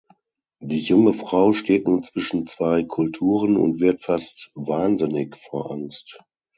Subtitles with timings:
[0.63, 6.19] Die junge Frau steht nun zwischen zwei Kulturen und wird fast wahnsinnig vor Angst.